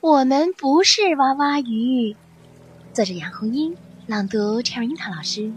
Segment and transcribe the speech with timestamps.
[0.00, 2.14] 我们不是娃娃鱼。
[2.92, 3.76] 作者杨红樱，
[4.06, 5.52] 朗读陈樱桃老师。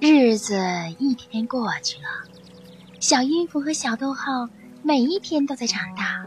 [0.00, 0.56] 日子
[0.98, 2.08] 一天天过去了，
[2.98, 4.48] 小音符和小逗号
[4.82, 6.26] 每一天都在长大，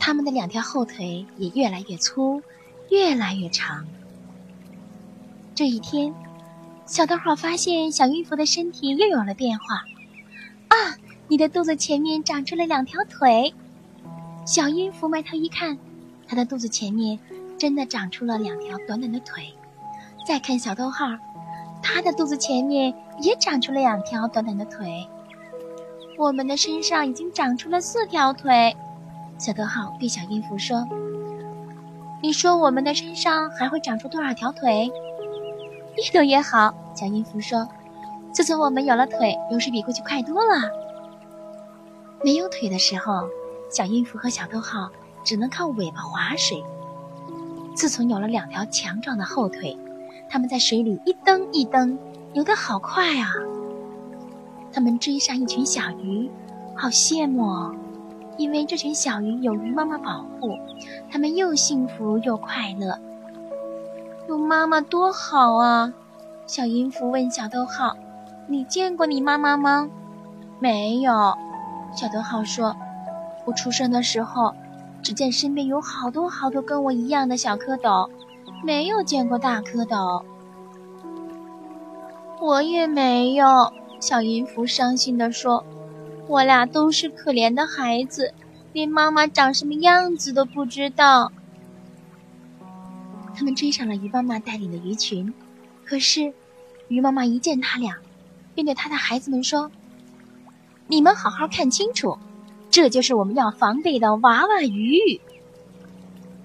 [0.00, 2.42] 他们的两条后腿也越来越粗，
[2.90, 3.86] 越来越长。
[5.54, 6.12] 这一天，
[6.86, 9.84] 小逗号发现小音符的身体又有了变化。
[10.66, 10.98] 啊！
[11.26, 13.54] 你的肚子前面长出了两条腿，
[14.44, 15.78] 小音符埋头一看，
[16.28, 17.18] 它的肚子前面
[17.58, 19.54] 真的长出了两条短短的腿。
[20.26, 21.06] 再看小逗号，
[21.82, 25.08] 它的肚子前面也长出了两条短短的腿。
[26.18, 28.76] 我们的身上已经长出了四条腿。
[29.38, 30.86] 小逗号对小音符说
[32.22, 34.90] ：“你说我们的身上还会长出多少条腿？”
[35.96, 36.74] 越多越好。
[36.94, 37.66] 小音符说
[38.30, 40.70] ：“自从我们有了腿，有时比过去快多了。”
[42.24, 43.28] 没有腿的时候，
[43.68, 44.90] 小音符和小逗号
[45.22, 46.64] 只能靠尾巴划水。
[47.76, 49.76] 自从有了两条强壮的后腿，
[50.30, 51.98] 他们在水里一蹬一蹬，
[52.32, 53.30] 游得好快啊！
[54.72, 56.30] 他们追上一群小鱼，
[56.74, 57.74] 好羡慕哦，
[58.38, 60.56] 因为这群小鱼有鱼妈妈保护，
[61.10, 62.98] 他们又幸福又快乐。
[64.30, 65.92] 有妈妈多好啊！
[66.46, 67.94] 小音符问小逗号
[68.48, 69.90] ：“你见过你妈妈吗
[70.58, 71.36] ？”“没有。”
[71.96, 72.76] 小逗号说
[73.46, 74.54] ：“我出生的时候，
[75.02, 78.10] 只见身边有好多好多跟我一样的小蝌蚪，
[78.64, 80.24] 没有见过大蝌蚪。”
[82.40, 83.72] 我也没有。
[84.00, 85.64] 小银福伤心地说
[86.28, 88.34] ：“我俩都是可怜的孩子，
[88.72, 91.32] 连妈妈长什么样子都不知道。”
[93.34, 95.32] 他们追上了鱼妈妈带领的鱼群，
[95.86, 96.34] 可是
[96.88, 97.96] 鱼妈妈一见他俩，
[98.54, 99.70] 便对他的孩子们说。
[100.86, 102.18] 你们好好看清楚，
[102.70, 105.20] 这就是我们要防备的娃娃鱼。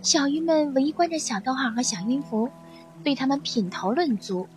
[0.01, 2.49] 小鱼们围观着小逗号和小音符，
[3.03, 4.47] 对他们品头论足。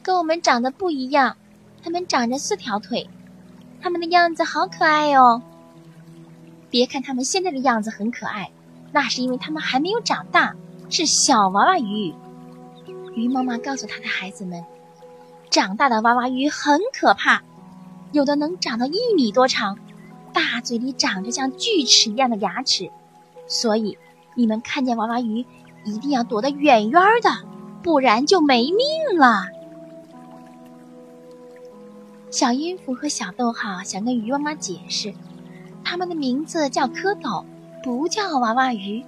[0.00, 1.36] 跟我们长得不一样，
[1.82, 3.10] 他们长着四条腿，
[3.80, 5.42] 他们的样子好可爱哦。
[6.70, 8.52] 别看他们现在的样子很可爱，
[8.92, 10.54] 那是因为他们还没有长大，
[10.88, 12.14] 是小娃娃鱼。
[13.16, 14.64] 鱼妈妈告诉他的孩子们，
[15.50, 17.42] 长大的娃娃鱼很可怕。
[18.14, 19.76] 有的能长到一米多长，
[20.32, 22.88] 大嘴里长着像锯齿一样的牙齿，
[23.48, 23.98] 所以
[24.36, 25.44] 你们看见娃娃鱼
[25.84, 27.30] 一定要躲得远远的，
[27.82, 29.46] 不然就没命了。
[32.30, 35.12] 小音符和小逗号想跟鱼妈妈解释，
[35.82, 37.44] 它们的名字叫蝌蚪，
[37.82, 39.04] 不叫娃娃鱼。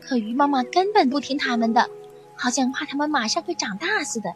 [0.00, 1.88] 可鱼妈妈根本不听他们的，
[2.34, 4.32] 好像怕它们马上会长大似的，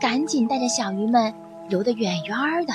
[0.00, 1.34] 赶紧带着小鱼们
[1.68, 2.72] 游得远远的。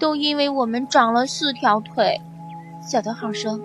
[0.00, 2.18] 都因为我们长了四条腿，
[2.82, 3.60] 小逗号说：“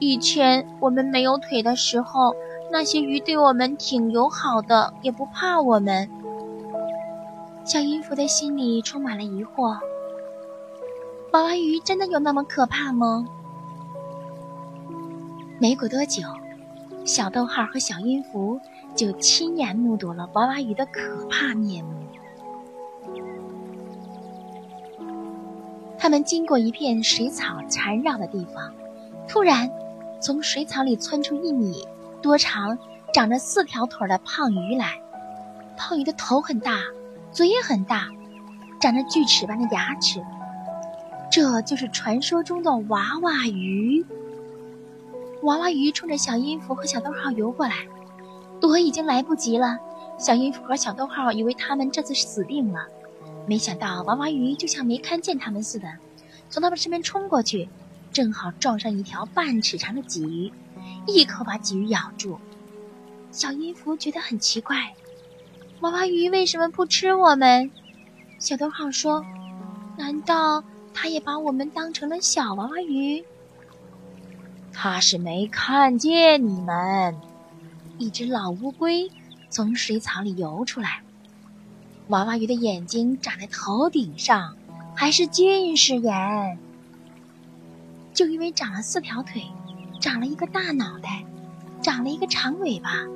[0.00, 2.34] 以前我们没有腿的时候，
[2.72, 6.10] 那些鱼对我们挺友好的，也不怕我们。”
[7.64, 9.78] 小音符的心里充满了疑惑：
[11.30, 13.24] 娃娃鱼真的有那么可怕吗？
[15.60, 16.22] 没过多久，
[17.04, 18.60] 小逗号和小音符
[18.96, 21.99] 就亲眼目睹了娃娃鱼的可怕面目。
[26.00, 28.72] 他们经过一片水草缠绕的地方，
[29.28, 29.70] 突然，
[30.18, 31.86] 从水草里窜出一米
[32.22, 32.78] 多长、
[33.12, 34.98] 长着四条腿的胖鱼来。
[35.76, 36.78] 胖鱼的头很大，
[37.30, 38.08] 嘴也很大，
[38.80, 40.24] 长着锯齿般的牙齿。
[41.30, 44.04] 这就是传说中的娃娃鱼。
[45.42, 47.74] 娃娃鱼冲着小音符和小逗号游过来，
[48.58, 49.78] 躲已经来不及了。
[50.16, 52.86] 小音符和小逗号以为他们这次死定了。
[53.46, 55.92] 没想到娃娃鱼就像没看见他们似的，
[56.48, 57.68] 从他们身边冲过去，
[58.12, 60.52] 正好撞上一条半尺长的鲫鱼，
[61.06, 62.38] 一口把鲫鱼咬住。
[63.32, 64.94] 小音符觉得很奇怪，
[65.80, 67.70] 娃娃鱼为什么不吃我们？
[68.38, 69.24] 小逗号说
[69.98, 70.62] ：“难道
[70.94, 73.24] 它也把我们当成了小娃娃鱼？”
[74.72, 77.14] 他是没看见你们。
[77.98, 79.10] 一只老乌龟
[79.50, 81.02] 从水草里游出来。
[82.10, 84.56] 娃娃鱼的眼睛长在头顶上，
[84.96, 86.58] 还是近视眼。
[88.12, 89.44] 就因为长了四条腿，
[90.00, 91.24] 长了一个大脑袋，
[91.80, 93.06] 长了一个长尾巴，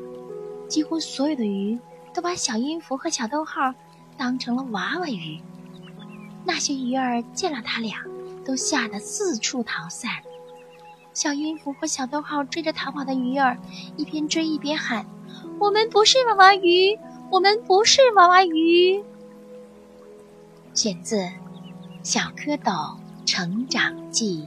[0.69, 1.77] 几乎所有的鱼
[2.15, 3.75] 都把小音符和小逗号
[4.17, 5.41] 当成了娃娃鱼。
[6.45, 7.99] 那些鱼儿见了他俩，
[8.45, 10.09] 都吓得四处逃散。
[11.13, 13.59] 小音符和小逗号追着逃跑的鱼儿，
[13.97, 15.05] 一边追一边喊
[15.59, 16.97] ：“我们不是娃娃鱼。”
[17.35, 19.03] 我们不是娃娃鱼。
[20.73, 21.17] 选自
[22.05, 22.97] 《小蝌蚪
[23.27, 24.47] 成长记》。